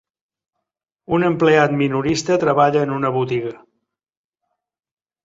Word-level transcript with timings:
Un 1.17 1.25
empleat 1.27 1.75
minorista 1.81 2.37
treballa 2.45 2.81
en 2.87 2.95
una 2.97 3.13
botiga. 3.19 3.53